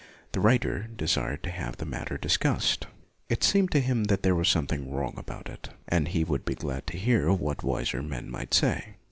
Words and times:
The 0.31 0.39
writer 0.39 0.87
desired 0.95 1.43
to 1.43 1.51
have 1.51 1.77
the 1.77 1.85
matter 1.85 2.17
discussed. 2.17 2.87
It 3.29 3.43
seemed 3.43 3.69
to 3.73 3.79
him 3.79 4.05
that 4.05 4.23
there 4.23 4.33
was 4.33 4.49
something 4.49 4.89
wrong 4.91 5.13
about 5.15 5.47
it, 5.47 5.69
and 5.87 6.07
he 6.07 6.23
would 6.23 6.43
be 6.43 6.55
glad 6.55 6.87
to 6.87 6.97
hear 6.97 7.31
what 7.31 7.61
wiser 7.61 8.01
men 8.01 8.27
might 8.27 8.55
say. 8.55 8.95